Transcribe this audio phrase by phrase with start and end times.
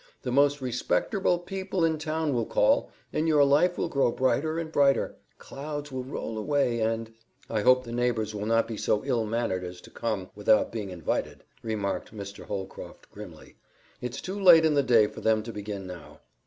[0.23, 4.71] The most respecterble people in town will call, and your life will grow brighter and
[4.71, 7.13] brighter; clouds will roll away, and"
[7.51, 10.89] "I hope the neighbors will not be so ill mannered as to come without being
[10.89, 12.45] invited," remarked Mr.
[12.45, 13.57] Holcroft grimly.
[14.01, 16.21] "It's too late in the day for them to begin now."